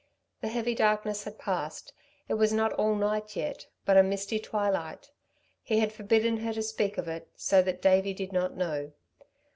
[0.41, 1.93] The heavy darkness had passed.
[2.27, 5.11] It was not all night yet, but a misty twilight.
[5.61, 8.93] He had forbidden her to speak of it, so that Davey did not know.